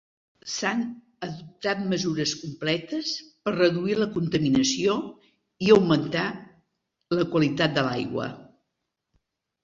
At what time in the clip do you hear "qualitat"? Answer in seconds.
7.35-7.77